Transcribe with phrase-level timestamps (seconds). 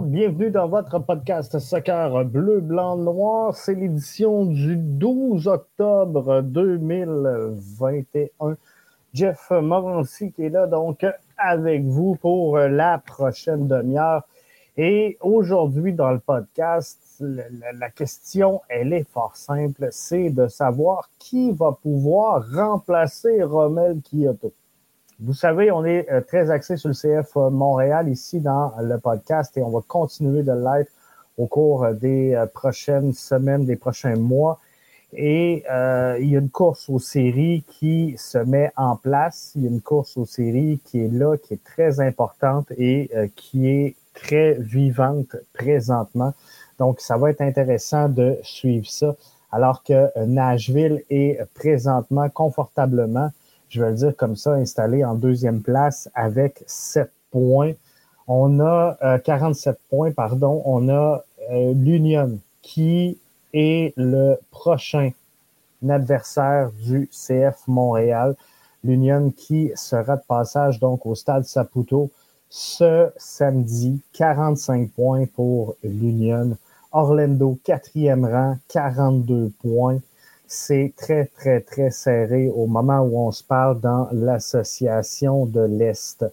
[0.00, 3.54] Bienvenue dans votre podcast Soccer Bleu, Blanc, Noir.
[3.54, 8.56] C'est l'édition du 12 octobre 2021.
[9.12, 11.06] Jeff Morancy qui est là donc
[11.38, 14.24] avec vous pour la prochaine demi-heure.
[14.76, 21.52] Et aujourd'hui dans le podcast, la, question, elle est fort simple, c'est de savoir qui
[21.52, 24.52] va pouvoir remplacer Romel Kyoto.
[25.20, 28.98] Vous savez, on est euh, très axé sur le CF euh, Montréal ici dans le
[28.98, 30.90] podcast et on va continuer de l'être
[31.38, 34.58] au cours des euh, prochaines semaines, des prochains mois.
[35.16, 35.62] Et
[36.18, 39.52] il y a une course aux séries qui se met en place.
[39.54, 43.08] Il y a une course aux séries qui est là, qui est très importante et
[43.36, 46.34] qui est très vivante présentement.
[46.80, 49.14] Donc, ça va être intéressant de suivre ça.
[49.52, 53.30] Alors que Nashville est présentement confortablement
[53.74, 57.72] je vais le dire comme ça, installé en deuxième place avec 7 points.
[58.28, 60.62] On a 47 euh, points, pardon.
[60.64, 63.18] On a euh, l'Union qui
[63.52, 65.10] est le prochain
[65.88, 68.36] adversaire du CF Montréal.
[68.84, 72.10] L'Union qui sera de passage donc au stade Saputo
[72.48, 74.00] ce samedi.
[74.12, 76.56] 45 points pour l'Union.
[76.92, 79.98] Orlando, quatrième rang, 42 points
[80.46, 86.24] c'est très, très, très serré au moment où on se parle dans l'association de l'Est.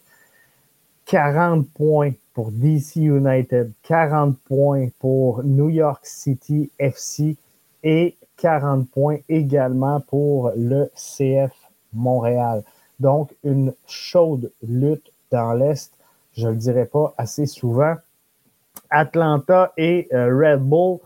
[1.05, 7.35] 40 points pour DC United, 40 points pour New York City FC
[7.83, 11.51] et 40 points également pour le CF
[11.93, 12.63] Montréal.
[12.99, 15.91] Donc, une chaude lutte dans l'Est,
[16.37, 17.95] je ne le dirais pas assez souvent.
[18.89, 20.99] Atlanta et euh, Red Bull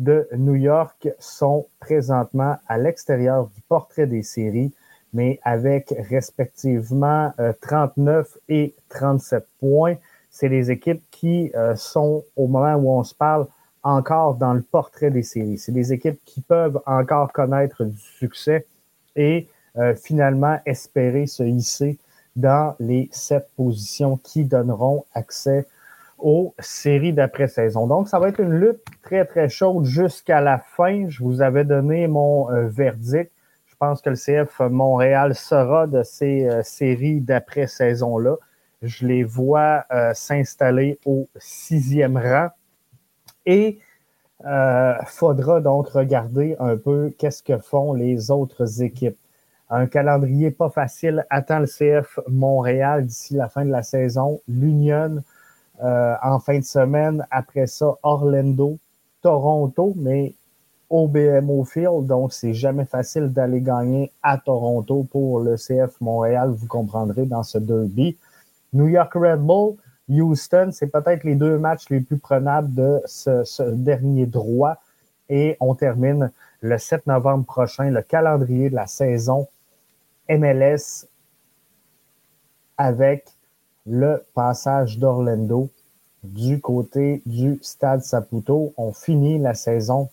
[0.00, 4.72] de New York sont présentement à l'extérieur du portrait des séries,
[5.12, 9.96] mais avec respectivement 39 euh, et 37 points.
[10.30, 13.46] C'est les équipes qui euh, sont, au moment où on se parle,
[13.82, 15.58] encore dans le portrait des séries.
[15.58, 18.66] C'est des équipes qui peuvent encore connaître du succès
[19.16, 21.98] et euh, finalement espérer se hisser
[22.36, 25.66] dans les sept positions qui donneront accès
[26.22, 27.86] aux séries d'après-saison.
[27.86, 31.08] Donc, ça va être une lutte très, très chaude jusqu'à la fin.
[31.08, 33.32] Je vous avais donné mon euh, verdict.
[33.66, 38.36] Je pense que le CF Montréal sera de ces euh, séries d'après-saison-là.
[38.82, 42.48] Je les vois euh, s'installer au sixième rang.
[43.46, 43.78] Et
[45.06, 49.18] faudra donc regarder un peu qu'est-ce que font les autres équipes.
[49.68, 54.40] Un calendrier pas facile attend le CF Montréal d'ici la fin de la saison.
[54.48, 55.22] L'Union
[55.82, 57.26] euh, en fin de semaine.
[57.30, 58.78] Après ça, Orlando,
[59.22, 60.34] Toronto, mais
[60.90, 62.06] au BMO Field.
[62.06, 66.50] Donc, c'est jamais facile d'aller gagner à Toronto pour le CF Montréal.
[66.50, 68.16] Vous comprendrez dans ce derby.
[68.72, 69.76] New York Red Bull,
[70.08, 74.76] Houston, c'est peut-être les deux matchs les plus prenables de ce, ce, dernier droit.
[75.28, 79.46] Et on termine le 7 novembre prochain le calendrier de la saison
[80.28, 81.06] MLS
[82.76, 83.26] avec
[83.86, 85.68] le passage d'Orlando
[86.22, 88.72] du côté du Stade Saputo.
[88.76, 90.08] On finit la saison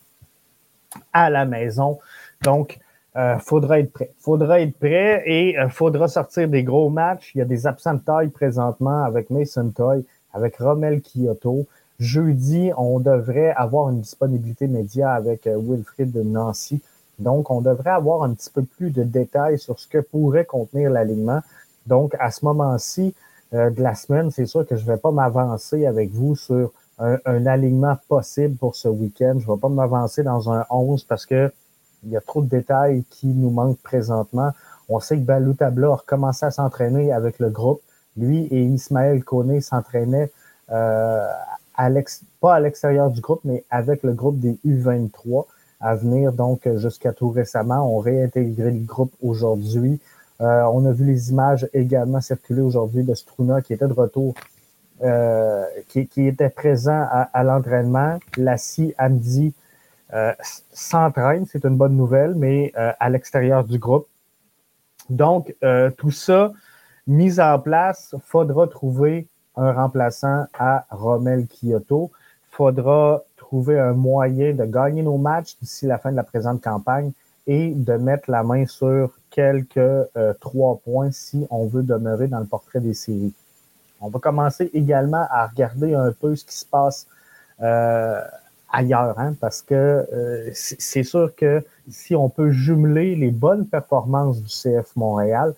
[1.14, 2.00] à la maison.
[2.44, 2.80] Donc,
[3.16, 4.12] euh, faudra être prêt.
[4.20, 7.32] Faudra être prêt et euh, faudra sortir des gros matchs.
[7.34, 11.66] Il y a des absents de taille présentement avec Mason Toy, avec Romel Kyoto.
[12.00, 16.82] Jeudi, on devrait avoir une disponibilité média avec euh, Wilfried Nancy.
[17.18, 20.92] Donc, on devrait avoir un petit peu plus de détails sur ce que pourrait contenir
[20.92, 21.42] l'alignement.
[21.88, 23.16] Donc, à ce moment-ci,
[23.52, 27.46] de la semaine, c'est sûr que je ne vais pas m'avancer avec vous sur un,
[27.46, 29.36] alignement possible pour ce week-end.
[29.40, 31.52] Je ne vais pas m'avancer dans un 11 parce que
[32.04, 34.52] il y a trop de détails qui nous manquent présentement.
[34.90, 37.82] On sait que Balou Tabla a recommencé à s'entraîner avec le groupe.
[38.16, 40.32] Lui et Ismaël Koné s'entraînaient
[40.72, 41.28] euh,
[42.40, 45.46] pas à l'extérieur du groupe, mais avec le groupe des U23
[45.80, 46.34] à venir.
[46.34, 50.00] Donc, jusqu'à tout récemment, on réintégré le groupe aujourd'hui.
[50.42, 54.36] Euh, on a vu les images également circuler aujourd'hui de Struna qui était de retour,
[55.04, 58.20] euh, qui, était présent à, l'entraînement.
[58.38, 59.54] Lassie Amdi
[60.14, 60.34] euh,
[60.72, 64.08] s'entraîne, c'est une bonne nouvelle, mais à l'extérieur du groupe.
[65.10, 65.56] Donc,
[65.98, 66.52] tout ça
[67.08, 72.12] mis en place, faudra trouver un remplaçant à Romel Kyoto.
[72.52, 77.12] Faudra trouver un moyen de gagner nos matchs d'ici la fin de la présente campagne
[77.48, 82.40] et de mettre la main sur quelques euh, trois points si on veut demeurer dans
[82.40, 83.34] le portrait des séries.
[84.02, 87.08] On va commencer également à regarder un peu ce qui se passe
[87.62, 88.22] euh,
[88.72, 94.42] ailleurs, hein, parce que euh, c'est sûr que si on peut jumeler les bonnes performances
[94.42, 95.54] du CF Montréal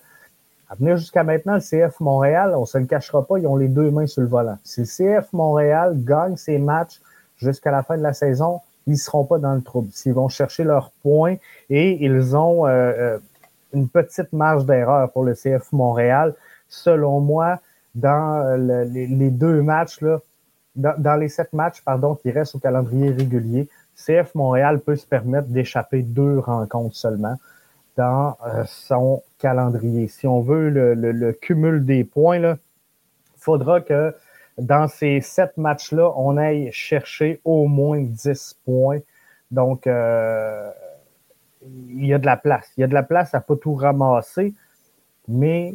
[0.70, 3.68] À venir jusqu'à maintenant, le CF Montréal, on se le cachera pas, ils ont les
[3.68, 4.58] deux mains sur le volant.
[4.62, 7.00] Si le CF Montréal gagne ses matchs
[7.36, 8.60] jusqu'à la fin de la saison,
[8.90, 9.88] ils seront pas dans le trouble.
[9.92, 11.36] S'ils vont chercher leurs points
[11.68, 13.18] et ils ont euh, euh,
[13.72, 16.34] une petite marge d'erreur pour le CF Montréal,
[16.68, 17.60] selon moi,
[17.94, 20.20] dans les, deux matchs, là,
[20.76, 25.48] dans, les sept matchs pardon, qui restent au calendrier régulier, CF Montréal peut se permettre
[25.48, 27.36] d'échapper deux rencontres seulement
[27.96, 30.08] dans euh, son calendrier.
[30.08, 32.56] Si on veut le, cumul des points, il
[33.38, 34.14] faudra que
[34.60, 39.00] dans ces sept matchs-là, on aille chercher au moins 10 points.
[39.50, 40.70] Donc, euh,
[41.88, 42.70] il y a de la place.
[42.76, 44.54] Il y a de la place à pas tout ramasser,
[45.28, 45.74] mais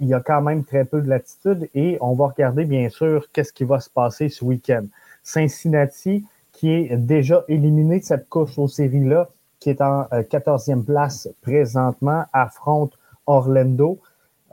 [0.00, 3.26] il y a quand même très peu de latitude et on va regarder bien sûr
[3.32, 4.86] qu'est-ce qui va se passer ce week-end.
[5.22, 9.28] Cincinnati, qui est déjà éliminé de cette course aux séries-là,
[9.58, 13.98] qui est en 14e euh, place présentement, affronte Orlando.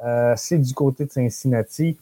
[0.04, 1.98] Euh, c'est du côté de Cincinnati.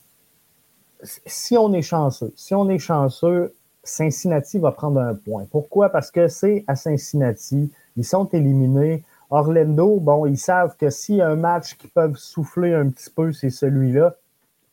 [1.25, 3.53] Si on est chanceux, si on est chanceux,
[3.83, 5.45] Cincinnati va prendre un point.
[5.51, 5.89] Pourquoi?
[5.89, 7.71] Parce que c'est à Cincinnati.
[7.95, 9.03] Ils sont éliminés.
[9.29, 13.09] Orlando, bon, ils savent que s'il y a un match qui peuvent souffler un petit
[13.09, 14.15] peu, c'est celui-là,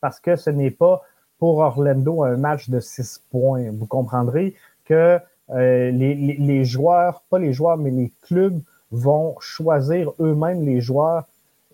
[0.01, 1.03] parce que ce n'est pas
[1.39, 3.71] pour Orlando un match de six points.
[3.73, 5.19] Vous comprendrez que
[5.51, 11.25] euh, les, les, joueurs, pas les joueurs, mais les clubs vont choisir eux-mêmes les joueurs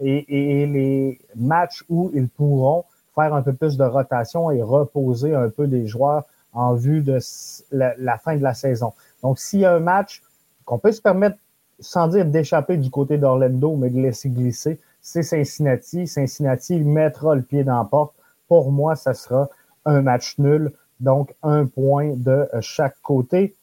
[0.00, 2.84] et, et, les matchs où ils pourront
[3.19, 7.19] faire un peu plus de rotation et reposer un peu des joueurs en vue de
[7.73, 8.93] la, la fin de la saison.
[9.23, 10.23] Donc, s'il y a un match
[10.65, 11.37] qu'on peut se permettre
[11.81, 16.06] sans dire d'échapper du côté d'Orlando, mais de laisser glisser, c'est Cincinnati.
[16.06, 18.15] Cincinnati mettra le pied dans la porte.
[18.49, 19.49] Pour moi, ça sera
[19.85, 23.55] un match nul, donc un point de chaque côté.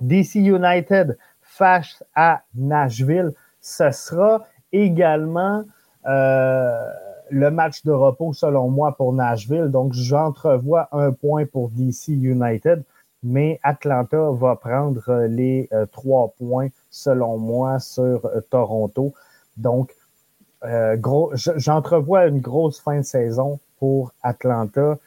[0.00, 5.64] DC United face à Nashville, ce sera également
[6.06, 6.92] euh,
[7.30, 9.68] le match de repos selon moi pour Nashville.
[9.68, 12.82] Donc, j'entrevois un point pour DC United,
[13.22, 19.12] mais Atlanta va prendre les euh, trois points selon moi, sur euh, Toronto.
[19.56, 19.94] Donc,
[20.64, 20.96] euh,
[21.34, 24.98] j'entrevois une grosse fin de saison pour Atlanta.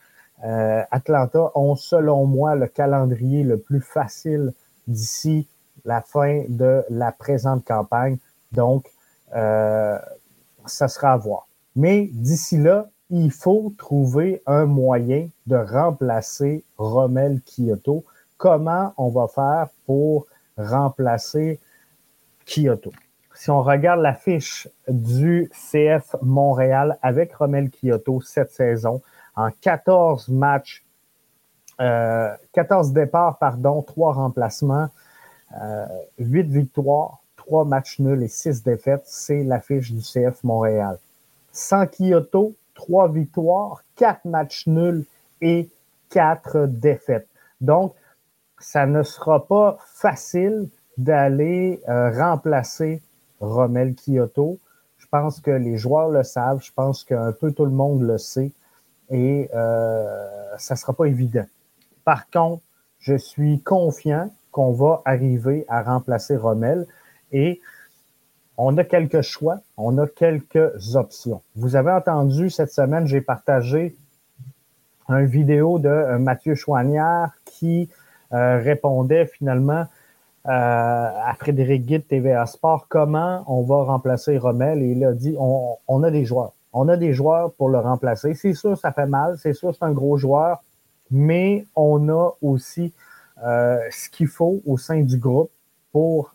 [0.43, 4.53] Euh, Atlanta ont, selon moi, le calendrier le plus facile
[4.87, 5.47] d'ici
[5.85, 8.17] la fin de la présente campagne.
[8.51, 8.89] Donc,
[9.31, 11.48] ça sera à voir.
[11.79, 18.03] Mais d'ici là, il faut trouver un moyen de remplacer Rommel Kyoto.
[18.37, 20.27] Comment on va faire pour
[20.57, 21.57] remplacer
[22.45, 22.91] Kyoto?
[23.33, 29.01] Si on regarde la fiche du CF Montréal avec Romel Kyoto cette saison,
[29.37, 30.85] en 14 matchs,
[31.77, 34.89] 14 euh, départs, pardon, 3 remplacements,
[35.53, 40.99] 8 euh, victoires, 3 matchs nuls et 6 défaites, c'est la fiche du CF Montréal.
[41.51, 45.05] Sans Kyoto, 3 victoires, 4 matchs nuls
[45.41, 45.69] et
[46.09, 47.27] 4 défaites.
[47.61, 47.93] Donc,
[48.59, 53.01] ça ne sera pas facile d'aller euh, remplacer
[53.39, 54.59] Romel Kyoto.
[54.97, 58.17] Je pense que les joueurs le savent, je pense qu'un peu tout le monde le
[58.17, 58.51] sait
[59.09, 61.45] et euh, ça ne sera pas évident.
[62.03, 62.63] Par contre,
[62.99, 66.85] je suis confiant qu'on va arriver à remplacer Rommel
[67.31, 67.61] et
[68.61, 71.41] on a quelques choix, on a quelques options.
[71.55, 73.95] Vous avez entendu cette semaine, j'ai partagé
[75.07, 77.89] une vidéo de euh, Mathieu Chouanière qui
[78.31, 79.87] répondait finalement
[80.47, 85.35] euh, à Frédéric Guide TVA Sport comment on va remplacer Rommel et il a dit
[85.37, 86.53] on, a des joueurs.
[86.71, 88.33] On a des joueurs pour le remplacer.
[88.35, 89.37] C'est sûr, ça fait mal.
[89.37, 90.63] C'est sûr, c'est un gros joueur,
[91.11, 92.93] mais on a aussi
[93.43, 95.51] euh, ce qu'il faut au sein du groupe
[95.91, 96.33] pour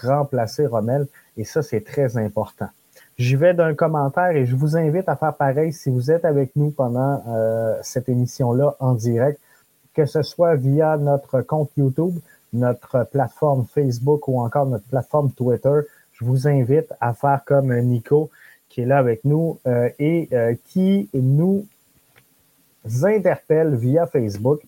[0.00, 1.08] remplacer Rommel
[1.40, 2.68] et ça, c'est très important.
[3.16, 6.54] J'y vais d'un commentaire et je vous invite à faire pareil si vous êtes avec
[6.54, 9.40] nous pendant euh, cette émission-là en direct,
[9.94, 12.18] que ce soit via notre compte YouTube,
[12.52, 15.80] notre plateforme Facebook ou encore notre plateforme Twitter,
[16.12, 18.30] je vous invite à faire comme Nico
[18.68, 21.66] qui est là avec nous euh, et euh, qui nous
[23.02, 24.60] interpelle via Facebook.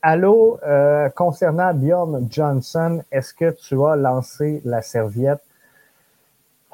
[0.00, 5.40] Allô, euh, concernant Bjorn Johnson, est-ce que tu as lancé la serviette?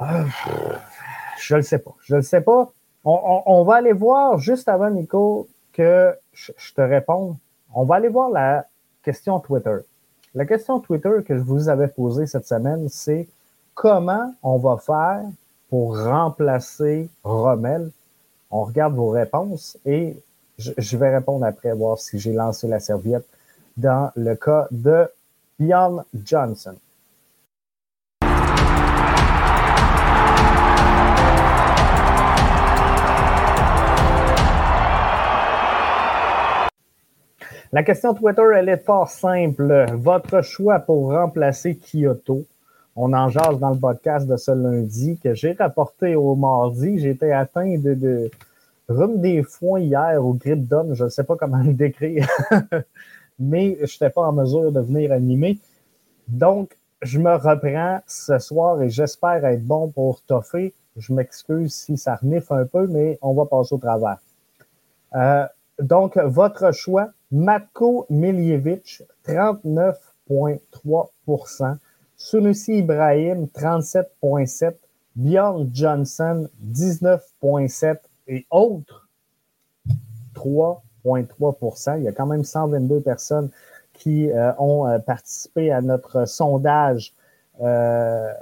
[0.01, 1.95] Je ne le sais pas.
[2.03, 2.71] Je ne le sais pas.
[3.05, 7.37] On, va aller voir juste avant, Nico, que je te réponde.
[7.75, 8.67] On va aller voir la
[9.03, 9.77] question Twitter.
[10.35, 13.29] La question Twitter que je vous avais posée cette semaine, c'est
[13.75, 15.23] comment on va faire
[15.71, 17.91] pour remplacer Rommel?
[18.51, 20.17] On regarde vos réponses et
[20.59, 23.27] je, vais répondre après, voir si j'ai lancé la serviette
[23.77, 25.09] dans le cas de
[25.59, 26.75] Bjorn Johnson.
[37.71, 39.85] La question Twitter, elle est fort simple.
[39.93, 42.45] Votre choix pour remplacer Kyoto.
[42.97, 46.99] On en jase dans le podcast de ce lundi que j'ai rapporté au mardi.
[46.99, 48.31] J'étais atteint de, de
[49.17, 50.95] des foins hier ou grippe d'homme.
[50.95, 52.27] Je ne sais pas comment le décrire.
[53.39, 55.59] Mais je n'étais pas en mesure de venir animer.
[56.27, 60.73] Donc, je me reprends ce soir et j'espère être bon pour toffer.
[60.97, 64.17] Je m'excuse si ça renifle un peu, mais on va passer au travers.
[65.15, 65.47] Euh,
[65.81, 71.77] donc, votre choix, Matko Miljevic, 39,3%
[72.17, 74.75] Sunusi Ibrahim, 37,7
[75.15, 79.07] Bjorn Johnson, 19,7 et autres,
[80.35, 83.51] 3,3% Il y a quand même 122 personnes
[83.93, 87.15] qui euh, ont euh, participé à notre sondage
[87.61, 88.33] euh,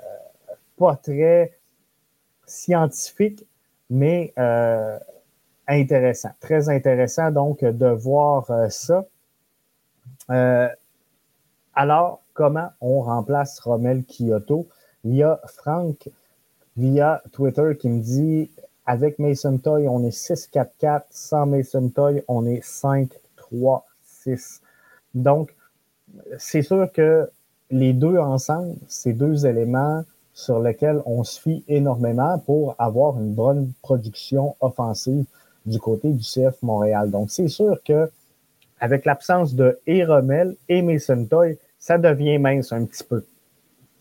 [0.77, 1.57] pas très
[2.47, 3.47] scientifique,
[3.89, 4.35] mais
[5.69, 6.31] intéressant.
[6.41, 9.05] Très intéressant donc de voir ça.
[11.75, 14.69] alors, comment on remplace Rommel Kyoto?
[15.05, 16.09] Il y a Franck
[16.77, 18.51] via Twitter qui me dit
[18.87, 21.03] avec Mason Toy, on est 6-4-4.
[21.11, 24.61] Sans Mason Toy, on est 5-3-6.
[25.15, 25.55] Donc,
[26.39, 27.29] c'est sûr que
[27.71, 33.35] les deux ensemble, ces deux éléments sur lesquels on se fie énormément pour avoir une
[33.35, 35.25] bonne production offensive
[35.67, 37.11] du côté du CF Montréal.
[37.11, 38.11] Donc, c'est sûr que
[38.79, 40.05] avec l'absence de et
[40.69, 43.25] et Mason Toy, ça devient mince un petit peu.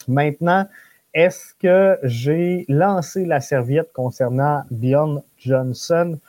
[0.08, 0.68] Maintenant,
[1.14, 6.20] est-ce que j'ai lancé la serviette concernant Bjorn Johnson?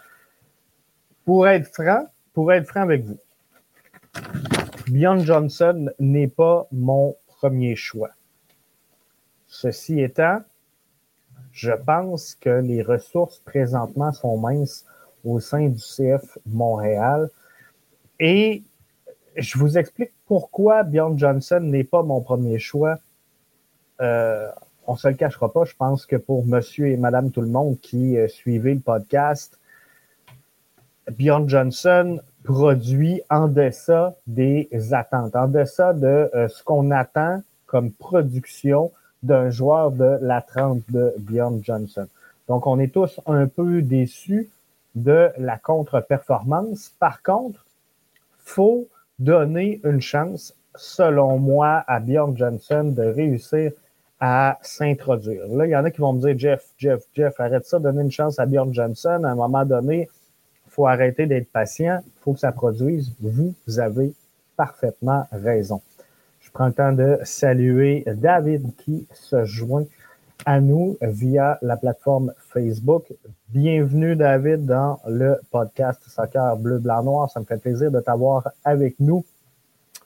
[1.25, 3.19] Pour être franc, pour être franc avec vous,
[4.87, 8.11] Bjorn Johnson n'est pas mon premier choix.
[9.49, 10.41] Ceci étant,
[11.51, 14.85] je pense que les ressources présentement sont minces
[15.27, 17.29] au sein du CF Montréal.
[18.21, 18.63] Et
[19.37, 22.99] je vous explique pourquoi Bjorn Johnson n'est pas mon premier choix.
[24.01, 24.49] Euh,
[24.87, 27.49] on ne se le cachera pas, je pense que pour monsieur et madame tout le
[27.49, 29.59] monde qui euh, suivait le podcast,
[31.11, 37.91] Bjorn Johnson produit en deçà des attentes, en deçà de euh, ce qu'on attend comme
[37.91, 38.93] production
[39.23, 42.07] d'un joueur de la trempe de Bjorn Johnson.
[42.49, 44.49] Donc, on est tous un peu déçus
[44.97, 46.93] de la contre-performance.
[46.99, 47.65] Par contre,
[48.39, 48.89] faut
[49.19, 53.73] donner une chance, selon moi, à Bjorn Johnson de réussir
[54.19, 55.47] à s'introduire.
[55.49, 58.03] Là, il y en a qui vont me dire, Jeff, Jeff, Jeff, arrête ça, donner
[58.03, 59.23] une chance à Bjorn Johnson.
[59.25, 60.09] À un moment donné,
[60.77, 63.11] faut arrêter d'être patient, il faut que ça produise.
[63.21, 64.13] Vous, avez
[64.57, 65.81] parfaitement raison.
[66.41, 69.87] Je prends le temps de saluer David qui se joint
[70.47, 73.13] à nous via la plateforme Facebook.
[73.49, 77.29] Bienvenue, David, dans le podcast Soccer Bleu, Blanc, Noir.
[77.29, 79.25] Ça me fait plaisir de t'avoir avec nous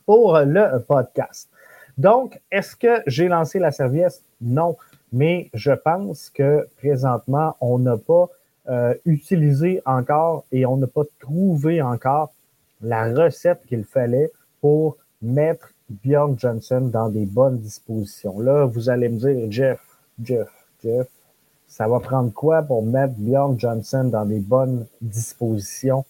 [0.06, 1.50] pour le podcast.
[1.98, 4.22] Donc, est-ce que j'ai lancé la serviette?
[4.40, 4.78] Non,
[5.12, 8.30] mais je pense que présentement, on n'a pas
[8.70, 12.32] euh, utilisé encore et on n'a pas trouvé encore
[12.80, 14.32] la recette qu'il fallait
[14.62, 18.40] pour mettre Bjorn Johnson dans des bonnes dispositions.
[18.40, 19.80] Là, vous allez me dire, Jeff,
[20.22, 20.48] Jeff,
[20.82, 21.06] Jeff,
[21.66, 26.04] ça va prendre quoi pour mettre Bjorn Johnson dans des bonnes dispositions?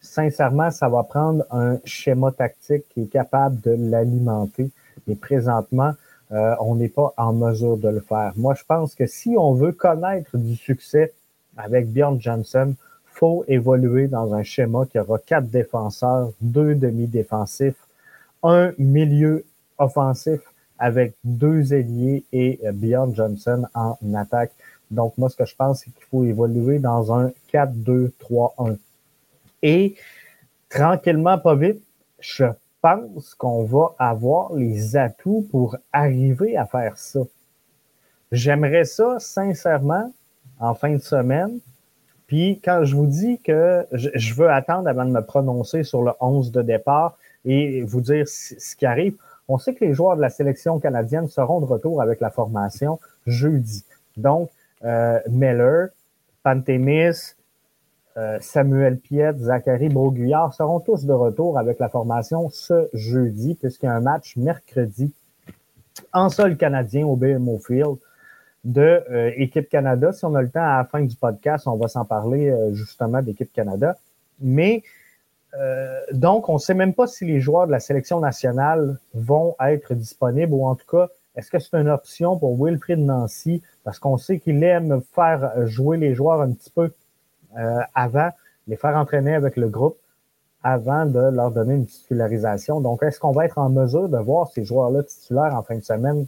[0.00, 4.70] Sincèrement, ça va prendre un schéma tactique qui est capable de l'alimenter.
[5.08, 5.92] Et présentement,
[6.30, 8.32] euh, on n'est pas en mesure de le faire.
[8.36, 11.12] Moi, je pense que si on veut connaître du succès
[11.56, 12.74] avec Bjorn Johnson,
[13.06, 17.74] faut évoluer dans un schéma qui aura quatre défenseurs, deux demi-défensifs,
[18.44, 19.44] un milieu
[19.78, 20.40] offensif
[20.78, 24.52] avec deux ailiers et Bjorn Johnson en attaque.
[24.90, 28.78] Donc, moi, ce que je pense, c'est qu'il faut évoluer dans un 4-2-3-1.
[29.62, 29.96] Et
[30.68, 31.80] tranquillement, pas vite,
[32.20, 32.46] je
[32.80, 37.20] pense qu'on va avoir les atouts pour arriver à faire ça.
[38.30, 40.12] J'aimerais ça, sincèrement,
[40.60, 41.58] en fin de semaine.
[42.26, 46.12] Puis quand je vous dis que je, veux attendre avant de me prononcer sur le
[46.20, 49.16] 11 de départ et vous dire ce qui arrive,
[49.48, 53.00] on sait que les joueurs de la sélection canadienne seront de retour avec la formation
[53.26, 53.84] jeudi.
[54.16, 54.50] Donc,
[54.84, 55.88] euh, Miller,
[56.42, 57.34] Pantémis,
[58.16, 63.86] euh, Samuel Piet, Zachary Broguillard seront tous de retour avec la formation ce jeudi, puisqu'il
[63.86, 65.12] y a un match mercredi
[66.12, 67.96] en sol canadien au BMO Field
[68.64, 70.12] de euh, Équipe Canada.
[70.12, 72.74] Si on a le temps à la fin du podcast, on va s'en parler euh,
[72.74, 73.96] justement d'Équipe Canada.
[74.40, 74.82] Mais
[75.54, 79.56] euh, donc, on ne sait même pas si les joueurs de la sélection nationale vont
[79.60, 83.62] être disponibles ou en tout cas, est-ce que c'est une option pour Wilfried Nancy?
[83.84, 86.92] Parce qu'on sait qu'il aime faire jouer les joueurs un petit peu
[87.94, 88.30] avant,
[88.66, 89.96] les faire entraîner avec le groupe.
[90.62, 92.80] avant de leur donner une titularisation.
[92.80, 95.84] Donc, est-ce qu'on va être en mesure de voir ces joueurs-là titulaires en fin de
[95.84, 96.26] semaine?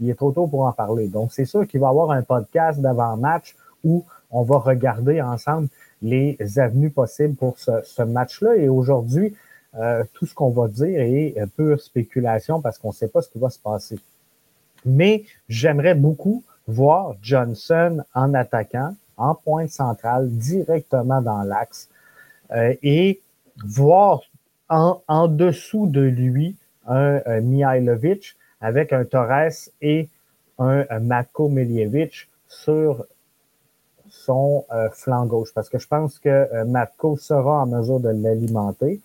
[0.00, 1.08] Il est trop tôt pour en parler.
[1.08, 5.68] Donc, c'est sûr qu'il va y avoir un podcast d'avant-match où on va regarder ensemble
[6.04, 8.56] les avenues possibles pour ce, match-là.
[8.56, 9.34] Et aujourd'hui,
[9.76, 13.30] euh, tout ce qu'on va dire est pure spéculation parce qu'on ne sait pas ce
[13.30, 13.98] qui va se passer.
[14.84, 21.88] Mais j'aimerais beaucoup voir Johnson en attaquant, en pointe centrale, directement dans l'axe,
[22.52, 23.20] euh, et
[23.64, 24.20] voir
[24.68, 26.56] en, dessous de lui
[26.86, 30.08] un, Mihailovic avec un Torres et
[30.58, 33.06] un, Matko Miljevic sur
[34.14, 35.52] son euh, flanc gauche.
[35.54, 39.00] Parce que je pense que euh, Matko sera en mesure de l'alimenter.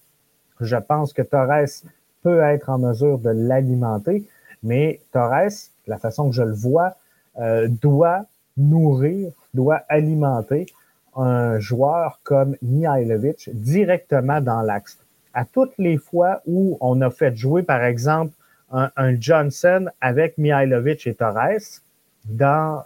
[0.61, 1.83] Je pense que Torres
[2.21, 4.27] peut être en mesure de l'alimenter,
[4.61, 6.95] mais Torres, la façon que je le vois,
[7.39, 8.25] euh, doit
[8.57, 10.67] nourrir, doit alimenter
[11.15, 14.99] un joueur comme Mihailovic directement dans l'axe.
[15.33, 18.33] À toutes les fois où on a fait jouer, par exemple,
[18.71, 21.81] un, Johnson avec Mihailovic et Torres
[22.25, 22.83] dans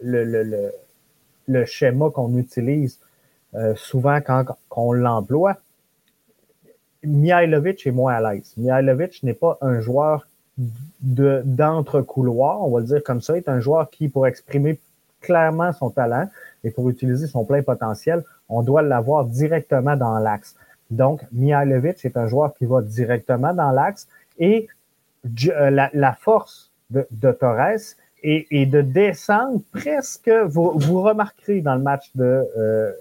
[0.00, 0.72] le, le, le,
[1.64, 2.98] schéma qu'on utilise
[3.54, 5.56] euh, souvent quand, on l'emploie,
[7.04, 8.54] Mihailovic est moins à l'aise.
[8.56, 10.26] Mihailovic n'est pas un joueur
[11.00, 14.80] d'entre-couloir, on va le dire comme ça, est un joueur qui, pour exprimer
[15.20, 16.28] clairement son talent
[16.64, 20.56] et pour utiliser son plein potentiel, on doit l'avoir directement dans l'axe.
[20.90, 24.68] Donc, Mihailovic est un joueur qui va directement dans l'axe et
[25.48, 32.10] euh, la, force de, Torres est, de descendre presque, vous, vous, remarquerez dans le match
[32.14, 32.92] de euh,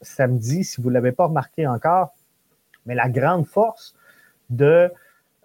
[0.00, 2.14] samedi, si vous ne l'avez pas remarqué encore,
[2.84, 3.94] mais la grande force
[4.50, 4.90] de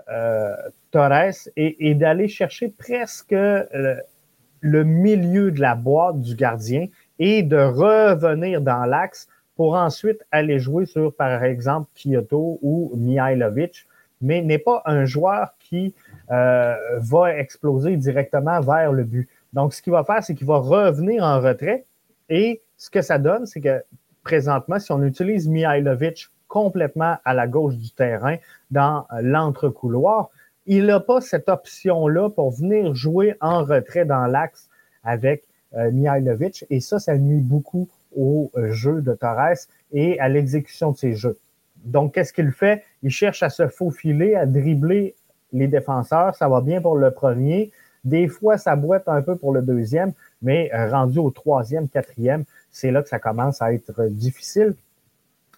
[0.10, 0.56] euh,
[0.92, 8.62] Torres et, d'aller chercher presque le, milieu de la boîte du gardien et de revenir
[8.62, 13.88] dans l'axe pour ensuite aller jouer sur, par exemple, Kyoto ou Mihailovic,
[14.20, 15.94] mais n'est pas un joueur qui
[16.32, 19.30] euh, va exploser directement vers le but.
[19.54, 21.86] Donc, ce qu'il va faire, c'est qu'il va revenir en retrait
[22.30, 23.84] et ce que ça donne, c'est que
[24.24, 28.38] présentement, si on utilise Mihailovic complètement à la gauche du terrain
[28.72, 30.30] dans l'entre-couloir,
[30.66, 34.70] il n'a pas cette option-là pour venir jouer en retrait dans l'axe
[35.04, 35.44] avec
[35.76, 36.66] euh, Mihailovic.
[36.70, 41.16] Et ça, ça nuit beaucoup au euh, jeu de Torres et à l'exécution de ses
[41.16, 41.38] jeux.
[41.84, 42.84] Donc, qu'est-ce qu'il fait?
[43.04, 45.16] Il cherche à se faufiler, à dribbler
[45.54, 46.36] les défenseurs.
[46.36, 47.72] Ça va bien pour le premier.
[48.04, 52.46] Des fois, ça boite un peu pour le deuxième, mais euh, rendu au troisième, quatrième,
[52.72, 54.76] c'est là que ça commence à être difficile.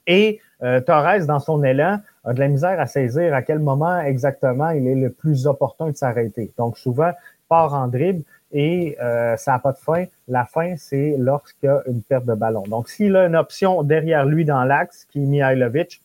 [0.07, 3.99] Et euh, Torres, dans son élan, a de la misère à saisir à quel moment
[4.01, 6.51] exactement il est le plus opportun de s'arrêter.
[6.57, 7.11] Donc souvent,
[7.47, 10.05] part en dribble et euh, ça n'a pas de fin.
[10.27, 12.63] La fin, c'est lorsqu'il y a une perte de ballon.
[12.63, 16.01] Donc s'il a une option derrière lui dans l'axe, qui est Mihailovic,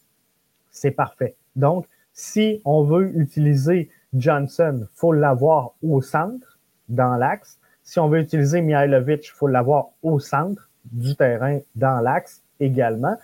[0.71, 1.35] c'est parfait.
[1.57, 1.87] Donc,
[2.19, 7.61] si on veut utiliser Johnson, faut l'avoir au centre, dans l'axe.
[7.85, 13.17] Si on veut utiliser Mihailovic, faut l'avoir au centre du terrain, dans l'axe également.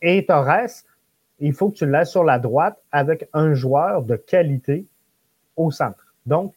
[0.00, 0.84] Et Torres,
[1.40, 4.86] il faut que tu laisses sur la droite avec un joueur de qualité
[5.56, 6.14] au centre.
[6.24, 6.54] Donc,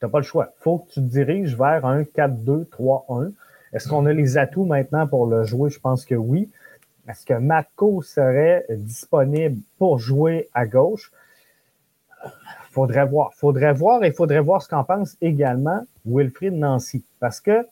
[0.00, 0.52] tu n'as pas le choix.
[0.58, 3.30] Il faut que tu te diriges vers un 4-2-3-1.
[3.72, 5.70] Est-ce qu'on a les atouts maintenant pour le jouer?
[5.70, 6.50] Je pense que oui.
[7.10, 11.10] Est-ce que Matko serait disponible pour jouer à gauche?
[12.70, 13.34] Faudrait voir.
[13.34, 17.04] Faudrait voir et faudrait voir ce qu'en pense également Wilfried Nancy.
[17.18, 17.66] Parce que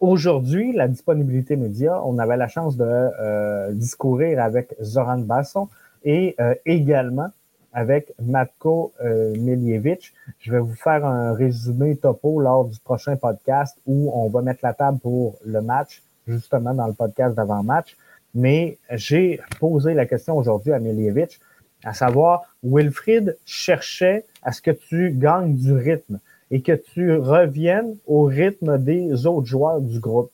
[0.00, 5.68] Aujourd'hui, la disponibilité média, on avait la chance de euh, discourir avec Zoran Basson
[6.04, 7.28] et euh, également
[7.74, 10.14] avec Matko euh, Miljevic.
[10.38, 14.60] Je vais vous faire un résumé topo lors du prochain podcast où on va mettre
[14.62, 17.94] la table pour le match, justement dans le podcast d'avant-match.
[18.34, 21.40] Mais j'ai posé la question aujourd'hui à Miljevic,
[21.84, 27.96] à savoir, Wilfried cherchait à ce que tu gagnes du rythme et que tu reviennes
[28.06, 30.30] au rythme des autres joueurs du groupe.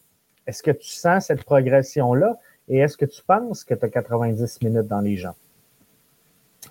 [0.46, 4.62] Est-ce que tu sens cette progression-là et est-ce que tu penses que tu as 90
[4.62, 5.34] minutes dans les jambes?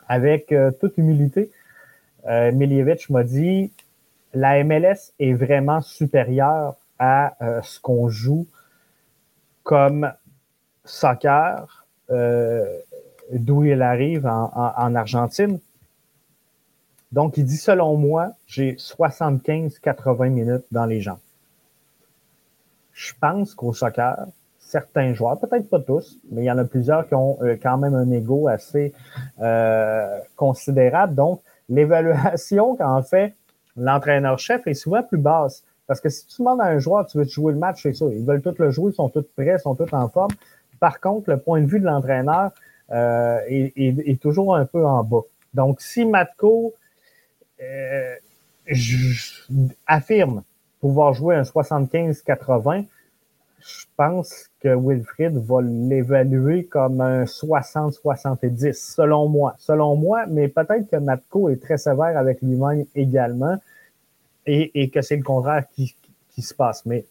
[0.08, 1.52] Avec euh, toute humilité,
[2.28, 3.72] euh, Miljevic m'a dit
[4.34, 8.48] la MLS est vraiment supérieure à euh, ce qu'on joue
[9.64, 10.12] comme
[10.86, 12.66] soccer, euh,
[13.32, 15.60] d'où il arrive en Argentine.
[17.12, 21.18] Donc, il dit, selon moi, j'ai 75-80 minutes dans les jambes.
[22.94, 24.26] Je pense qu'au soccer,
[24.60, 27.78] certains joueurs, peut-être pas tous, mais il y en a plusieurs qui ont euh, quand
[27.78, 28.94] même un ego assez
[29.42, 31.16] euh, considérable.
[31.16, 33.34] Donc, l'évaluation qu'en fait
[33.78, 35.64] l'entraîneur-chef est souvent plus basse.
[35.88, 38.06] Parce que si tu demandes à un joueur, tu veux jouer le match, c'est ça.
[38.12, 40.32] Ils veulent tout le jouer, ils sont tous prêts, ils sont tous en forme.
[40.86, 42.52] Par contre, le point de vue de l'entraîneur
[42.92, 45.24] euh, est, toujours un peu en bas.
[45.56, 46.76] Donc, si Matko
[47.60, 48.16] euh,
[49.88, 50.44] affirme
[50.80, 52.86] pouvoir jouer un 75-80,
[53.58, 59.56] je pense que Wilfried va l'évaluer comme un 60-70, selon moi.
[59.58, 63.58] Selon moi, mais peut-être que Matko est très sévère avec lui-même également
[64.46, 65.96] et, que c'est le contraire qui,
[66.30, 66.86] qui, se passe.
[66.86, 67.06] Mais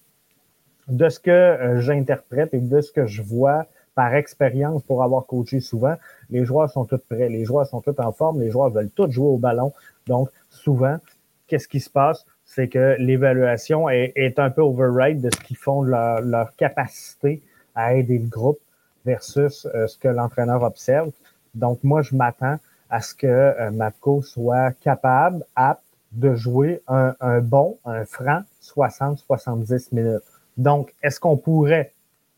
[0.88, 5.26] de ce que euh, j'interprète et de ce que je vois par expérience pour avoir
[5.26, 5.94] coaché souvent,
[6.30, 9.10] les joueurs sont tous prêts, les joueurs sont tous en forme, les joueurs veulent tous
[9.10, 9.72] jouer au ballon.
[10.06, 10.98] Donc, souvent,
[11.46, 12.26] qu'est-ce qui se passe?
[12.44, 17.40] C'est que l'évaluation est, un peu override de ce qu'ils font, leur, leur capacité
[17.74, 18.58] à aider le groupe
[19.04, 21.10] versus euh, ce que l'entraîneur observe.
[21.54, 22.58] Donc, moi, je m'attends
[22.90, 29.94] à ce que euh, soit capable, apte de jouer un, un bon, un franc 60-70
[29.94, 30.22] minutes.
[30.56, 31.92] Donc, est-ce qu'on pourrait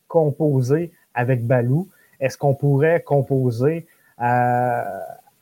[0.09, 1.89] composer avec Balou?
[2.21, 3.87] Est-ce qu'on pourrait composer
[4.21, 4.83] euh,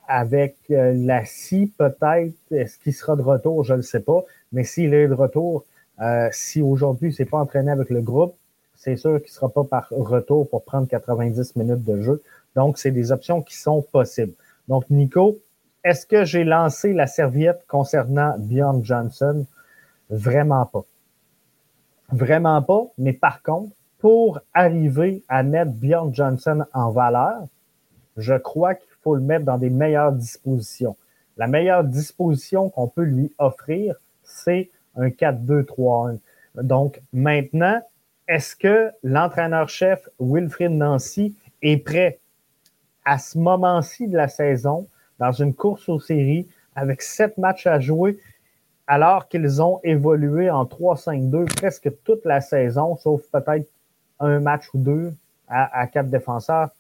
[0.09, 2.35] avec euh, la scie peut-être?
[2.51, 3.65] Est-ce qu'il sera de retour?
[3.65, 4.25] Je ne sais pas.
[4.53, 5.65] Mais s'il est de retour,
[6.01, 8.35] euh, si aujourd'hui il s'est pas entraîné avec le groupe,
[8.75, 12.23] c'est sûr qu'il sera pas par retour pour prendre 90 minutes de jeu.
[12.57, 14.35] Donc, c'est des options qui sont possibles.
[14.69, 15.39] Donc, Nico,
[15.85, 19.47] est-ce que j'ai lancé la serviette concernant Bjorn Johnson?
[20.11, 20.85] Vraiment pas.
[22.11, 22.85] Vraiment pas.
[22.99, 27.47] Mais par contre, pour arriver à mettre Bjorn Johnson en valeur,
[28.17, 30.97] je crois qu'il faut le mettre dans des meilleures dispositions.
[31.37, 36.19] La meilleure disposition qu'on peut lui offrir, c'est un 4-2-3-1.
[36.63, 37.81] Donc maintenant,
[38.29, 42.21] est-ce que l'entraîneur-chef Wilfried Nancy est prêt
[43.05, 44.87] à ce moment-ci de la saison,
[45.19, 48.19] dans une course aux séries, avec sept matchs à jouer,
[48.87, 53.71] alors qu'ils ont évolué en 3-5-2 presque toute la saison, sauf peut-être
[54.21, 55.13] un match ou deux
[55.49, 56.71] à, quatre défenseurs.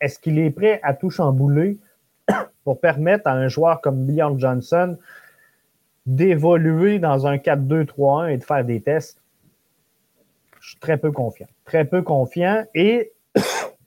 [0.00, 1.78] Est-ce qu'il est prêt à tout chambouler
[2.64, 4.96] pour permettre à un joueur comme Bjorn Johnson
[6.06, 9.20] d'évoluer dans un 4-2-3-1 et de faire des tests?
[10.60, 11.48] Je suis très peu confiant.
[11.64, 12.64] Très peu confiant.
[12.74, 13.12] Et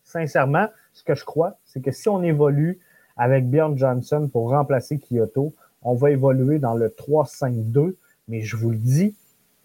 [0.04, 2.80] sincèrement, ce que je crois, c'est que si on évolue
[3.18, 5.54] avec Bjorn Johnson pour remplacer Kyoto,
[5.84, 7.96] on va évoluer dans le 3-5-2.
[8.28, 9.16] Mais je vous le dis,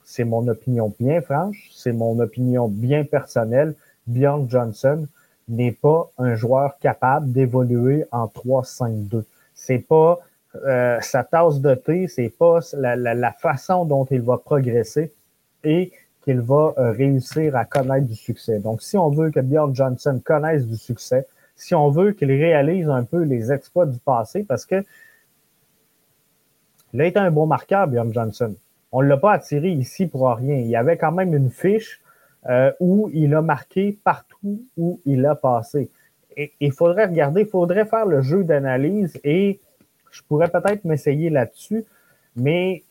[0.04, 3.74] c'est mon opinion bien franche, c'est mon opinion bien personnelle.
[4.06, 5.06] Bjorn Johnson
[5.48, 9.24] n'est pas un joueur capable d'évoluer en 3-5-2.
[9.54, 10.18] C'est pas
[10.66, 15.12] euh, sa tasse de thé, c'est pas la, façon dont il va progresser
[15.62, 18.58] et qu'il va euh, réussir à connaître du succès.
[18.58, 21.26] Donc, si on veut que Bjorn Johnson connaisse du succès,
[21.56, 24.84] si on veut qu'il réalise un peu les exploits du passé, parce que
[26.92, 28.54] il a été un bon marqueur, Bjorn Johnson.
[28.92, 30.56] On ne l'a pas attiré ici pour rien.
[30.56, 32.00] Il y avait quand même une fiche
[32.48, 35.90] euh, où il a marqué partout où il a passé.
[36.36, 39.60] Et il faudrait regarder, il faudrait faire le jeu d'analyse et
[40.10, 41.84] je pourrais peut-être m'essayer là-dessus,
[42.36, 42.84] mais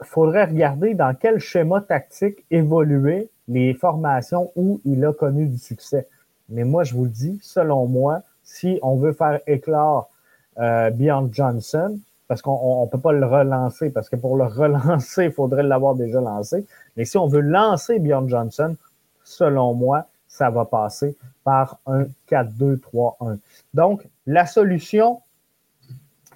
[0.00, 5.58] il faudrait regarder dans quel schéma tactique évoluaient les formations où il a connu du
[5.58, 6.06] succès.
[6.48, 10.10] Mais moi, je vous le dis, selon moi, si on veut faire éclore
[10.58, 10.90] euh,
[11.30, 15.62] Johnson, parce qu'on ne peut pas le relancer, parce que pour le relancer, il faudrait
[15.62, 16.66] l'avoir déjà lancé.
[16.96, 18.76] Mais si on veut lancer Bjorn Johnson,
[19.22, 23.38] selon moi, ça va passer par un 4-2-3-1.
[23.72, 25.20] Donc, la solution,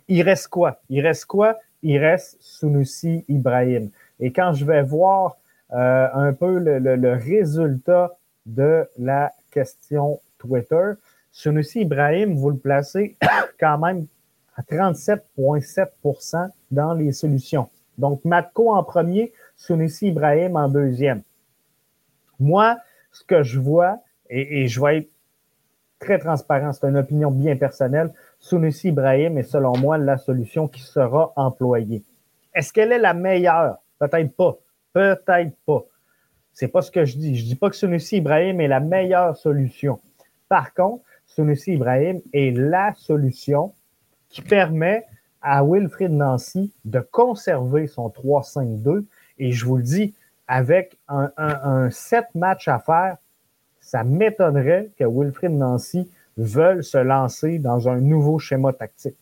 [0.06, 0.80] il reste quoi?
[0.88, 1.58] Il reste quoi?
[1.82, 3.90] Il reste Sunusi Ibrahim.
[4.20, 5.36] Et quand je vais voir
[5.72, 10.92] euh, un peu le, le, résultat de la question Twitter,
[11.32, 13.16] Sunusi Ibrahim, vous le placez
[13.60, 14.06] quand même
[14.58, 17.70] à 37,7% dans les solutions.
[17.96, 21.22] Donc, Matko en premier, Sunissi Ibrahim en deuxième.
[22.40, 22.76] Moi,
[23.12, 25.08] ce que je vois, et, je vais être
[25.98, 30.82] très transparent, c'est une opinion bien personnelle, Sunissi Ibrahim est selon moi la solution qui
[30.82, 32.04] sera employée.
[32.54, 33.78] Est-ce qu'elle est la meilleure?
[33.98, 34.58] Peut-être pas.
[34.92, 35.84] Peut-être pas.
[36.52, 37.36] C'est pas ce que je dis.
[37.36, 40.00] Je dis pas que Sunusi Ibrahim est la meilleure solution.
[40.48, 43.74] Par contre, Sunusi Ibrahim est la solution
[44.28, 45.04] qui permet
[45.40, 49.04] à Wilfried Nancy de conserver son 3-5-2.
[49.38, 50.14] Et je vous le dis,
[50.46, 53.16] avec un, un, set match à faire,
[53.80, 59.16] ça m'étonnerait que Wilfried Nancy veuille se lancer dans un nouveau schéma tactique.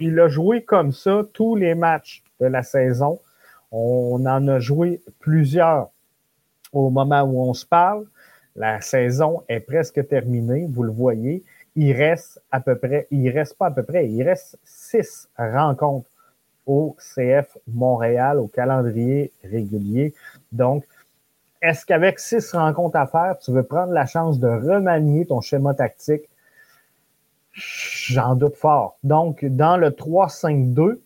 [0.00, 3.20] Il a joué comme ça tous les matchs de la saison.
[3.70, 5.90] On en a joué plusieurs
[6.72, 8.06] au moment où on se parle.
[8.54, 11.44] La saison est presque terminée, vous le voyez
[11.76, 16.08] il reste à peu près, il reste pas à peu près, il reste six rencontres
[16.66, 20.14] au CF Montréal, au calendrier régulier.
[20.52, 20.84] Donc,
[21.62, 25.74] est-ce qu'avec six rencontres à faire, tu veux prendre la chance de remanier ton schéma
[25.74, 26.28] tactique?
[27.52, 28.98] J'en doute fort.
[29.04, 31.00] Donc, dans le 3-5-2,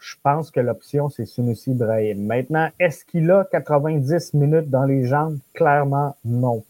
[0.00, 2.26] je pense que l'option, c'est Sunusi Ibrahim.
[2.26, 5.38] Maintenant, est-ce qu'il a 90 minutes dans les jambes?
[5.54, 6.64] Clairement, non.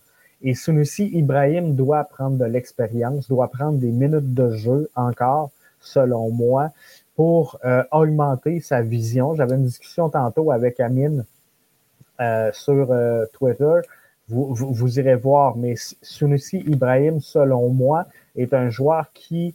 [0.45, 6.31] Et Sunusi Ibrahim doit prendre de l'expérience, doit prendre des minutes de jeu encore, selon
[6.31, 6.71] moi,
[7.17, 9.35] pour euh, augmenter sa vision.
[9.35, 11.25] J'avais une discussion tantôt avec Amine
[12.21, 13.81] euh, sur euh, Twitter.
[14.29, 19.55] Vous, vous, irez voir, mais Sunusi Ibrahim, selon moi, est un joueur qui,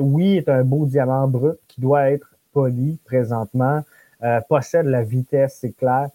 [0.00, 3.82] oui, est un beau diamant brut qui doit être poli présentement,
[4.22, 6.08] euh, possède la vitesse, c'est clair,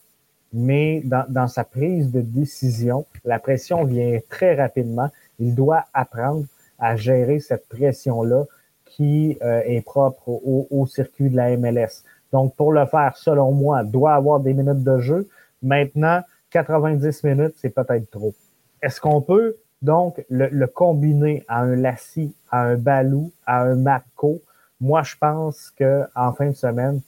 [0.57, 5.09] mais dans, dans, sa prise de décision, la pression vient très rapidement.
[5.37, 6.45] Il doit apprendre
[6.79, 8.45] à gérer cette pression-là
[8.85, 12.03] qui euh, est propre au, au, circuit de la MLS.
[12.33, 15.29] Donc, pour le faire, selon moi, doit avoir des minutes de jeu.
[15.61, 18.33] Maintenant, 90 minutes, c'est peut-être trop.
[18.81, 24.41] Est-ce qu'on peut donc le, combiner à un Lassie, à un Balou, à un Matko?
[24.81, 27.01] Moi, je pense qu'en fin de semaine,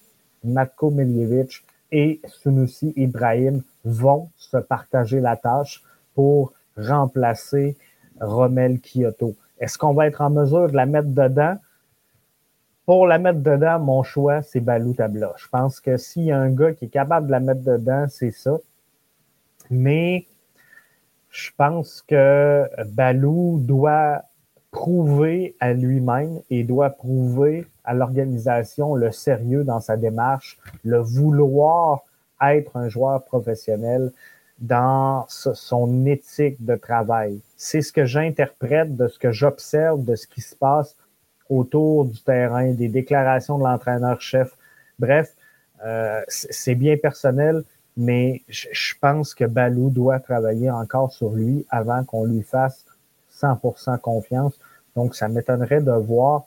[0.43, 7.77] Matko Miljevic et Sunusi Ibrahim vont se partager la tâche pour remplacer
[8.19, 9.35] Romel Kyoto.
[9.59, 11.57] Est-ce qu'on va être en mesure de la mettre dedans?
[12.85, 15.33] Pour la mettre dedans, mon choix, c'est Balou Tabla.
[15.37, 18.05] Je pense que s'il y a un gars qui est capable de la mettre dedans,
[18.09, 18.57] c'est ça.
[19.69, 20.25] Mais
[21.29, 24.23] je pense que Balou doit
[24.71, 32.01] prouver à lui-même et doit prouver à l'organisation le sérieux dans sa démarche, le vouloir
[32.41, 34.11] être un joueur professionnel
[34.59, 37.39] dans son éthique de travail.
[37.55, 40.95] C'est ce que j'interprète de ce que j'observe, de ce qui se passe
[41.49, 44.55] autour du terrain, des déclarations de l'entraîneur-chef.
[44.99, 45.33] Bref,
[45.85, 47.63] euh, c'est bien personnel,
[47.97, 52.85] mais je pense que Balou doit travailler encore sur lui avant qu'on lui fasse
[53.39, 54.53] 100% confiance.
[54.95, 56.45] Donc, ça m'étonnerait de voir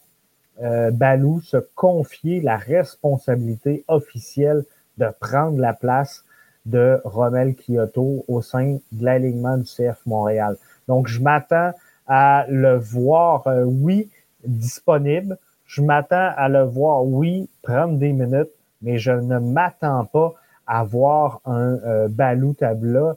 [0.63, 4.65] euh, Balou se confier la responsabilité officielle
[4.99, 6.25] de prendre la place
[6.67, 10.57] de Romel Kyoto au sein de l'alignement du CF Montréal.
[10.89, 11.73] Donc, je m'attends
[12.07, 14.11] à le voir, euh, oui,
[14.45, 15.39] disponible.
[15.67, 18.51] Je m'attends à le voir, oui, prendre des minutes,
[18.83, 20.35] mais je ne m'attends pas
[20.67, 23.17] à voir un euh, Balou Tabla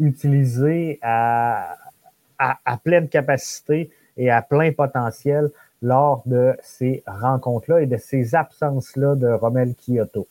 [0.00, 1.76] utilisé à,
[2.38, 5.50] à, pleine capacité et à plein potentiel
[5.82, 10.26] lors de ces rencontres-là et de ces absences-là de Romel Kyoto.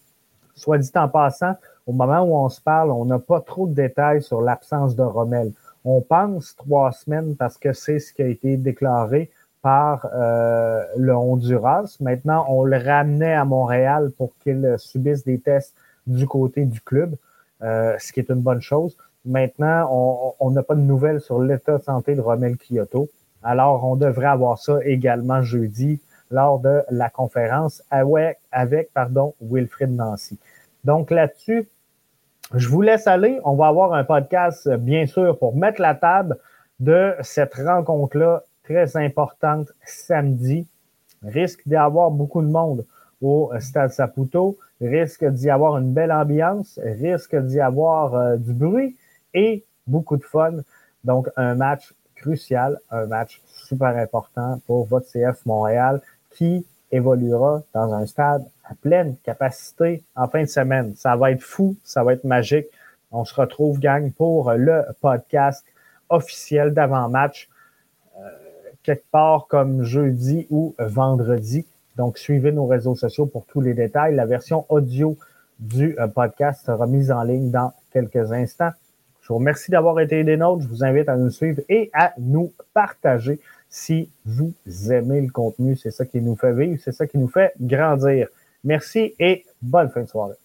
[0.56, 3.74] Soit dit en passant, au moment où on se parle, on n'a pas trop de
[3.74, 5.52] détails sur l'absence de Romel.
[5.86, 9.30] On pense trois semaines parce que c'est ce qui a été déclaré
[9.62, 11.98] par euh, le Honduras.
[12.00, 17.16] Maintenant, on le ramenait à Montréal pour qu'il subisse des tests du côté du club,
[17.62, 18.98] euh, ce qui est une bonne chose.
[19.26, 23.10] Maintenant, on n'a pas de nouvelles sur l'état de santé de Romel Kyoto.
[23.42, 28.40] Alors, on devrait avoir ça également jeudi lors de la conférence avec,
[28.94, 30.40] pardon, Wilfrid Nancy.
[30.84, 31.70] Donc là-dessus,
[32.54, 33.40] je vous laisse aller.
[33.46, 36.38] On va avoir un podcast, bien sûr, pour mettre la table
[36.80, 40.68] de cette rencontre-là très importante samedi.
[41.24, 42.86] Risque d'y avoir beaucoup de monde
[43.22, 44.58] au Stade Saputo.
[44.82, 46.80] Risque d'y avoir une belle ambiance.
[46.84, 48.98] Risque d'y avoir euh, du bruit
[49.34, 50.58] et beaucoup de fun.
[51.04, 57.94] Donc, un match crucial, un match super important pour votre CF Montréal qui évoluera dans
[57.94, 60.94] un stade à pleine capacité en fin de semaine.
[60.96, 62.68] Ça va être fou, ça va être magique.
[63.12, 65.66] On se retrouve, gang, pour le podcast
[66.10, 67.50] officiel d'avant-match,
[68.18, 68.30] euh,
[68.84, 71.66] quelque part comme jeudi ou vendredi.
[71.96, 74.16] Donc, suivez nos réseaux sociaux pour tous les détails.
[74.16, 75.18] La version audio
[75.60, 78.72] du euh, podcast sera mise en ligne dans quelques instants.
[79.24, 80.64] Je vous remercie d'avoir été des nôtres.
[80.64, 84.54] Je vous invite à nous suivre et à nous partager si vous
[84.92, 85.78] aimez le contenu.
[85.78, 88.28] C'est ça qui nous fait vivre, c'est ça qui nous fait grandir.
[88.66, 90.36] Merci et bonne fin de soirée.